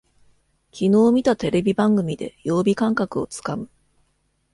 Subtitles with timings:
[0.71, 3.69] きのう見たテレビ番組で曜日感覚をつかむ